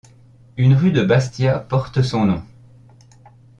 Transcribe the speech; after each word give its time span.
Une 0.57 0.73
rue 0.73 0.91
de 0.91 1.03
Bastia 1.03 1.59
porte 1.59 2.01
son 2.01 2.25
nom. 2.25 2.43